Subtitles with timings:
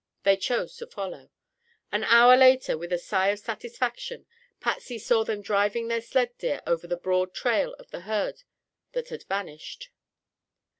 [0.23, 1.29] They chose to follow.
[1.91, 4.25] An hour later, with a sigh of satisfaction,
[4.59, 8.41] Patsy saw them driving their sled deer over the broad trail of the herd
[8.93, 9.91] that had vanished.